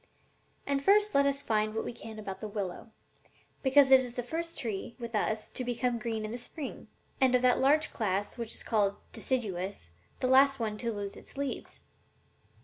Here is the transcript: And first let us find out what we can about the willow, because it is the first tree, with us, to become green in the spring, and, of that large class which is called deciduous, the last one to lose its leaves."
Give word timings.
And 0.65 0.83
first 0.83 1.13
let 1.13 1.27
us 1.27 1.43
find 1.43 1.69
out 1.69 1.75
what 1.75 1.85
we 1.85 1.93
can 1.93 2.17
about 2.17 2.41
the 2.41 2.47
willow, 2.47 2.89
because 3.61 3.91
it 3.91 3.99
is 3.99 4.15
the 4.15 4.23
first 4.23 4.57
tree, 4.57 4.95
with 4.97 5.13
us, 5.13 5.47
to 5.51 5.63
become 5.63 5.99
green 5.99 6.25
in 6.25 6.31
the 6.31 6.39
spring, 6.39 6.87
and, 7.21 7.35
of 7.35 7.43
that 7.43 7.59
large 7.59 7.93
class 7.93 8.35
which 8.35 8.55
is 8.55 8.63
called 8.63 8.95
deciduous, 9.13 9.91
the 10.19 10.25
last 10.27 10.59
one 10.59 10.75
to 10.77 10.91
lose 10.91 11.15
its 11.15 11.37
leaves." 11.37 11.81